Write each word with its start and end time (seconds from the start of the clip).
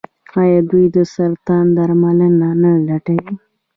آیا 0.41 0.59
دوی 0.69 0.85
د 0.95 0.97
سرطان 1.13 1.65
درملنه 1.77 2.49
نه 2.63 2.71
لټوي؟ 2.87 3.33